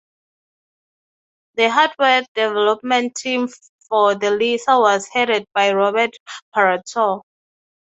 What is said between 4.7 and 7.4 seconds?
was headed by Robert Paratore.